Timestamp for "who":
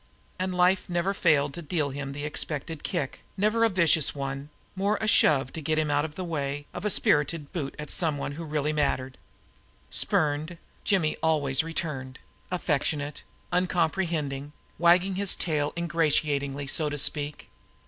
8.31-8.43